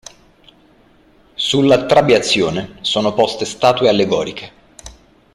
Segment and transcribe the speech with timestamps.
[1.35, 4.51] Sulla trabeazione sono poste statue allegoriche.